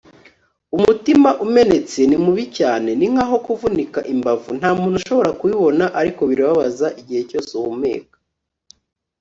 umutima 0.75 1.29
umenetse 1.45 1.99
ni 2.09 2.17
mubi 2.23 2.45
cyane. 2.57 2.89
ninkaho 2.99 3.35
kuvunika 3.45 3.99
imbavu. 4.13 4.49
nta 4.59 4.69
muntu 4.79 4.95
ushobora 5.01 5.29
kubibona, 5.39 5.85
ariko 5.99 6.21
birababaza 6.29 6.87
igihe 7.01 7.21
cyose 7.29 7.49
uhumeka 7.61 8.15